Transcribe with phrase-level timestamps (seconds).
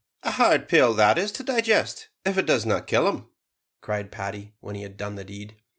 [0.23, 3.27] "A hard pill that to digest, if it does not kill him,"
[3.81, 5.57] cried Paddy, when he had done the deed.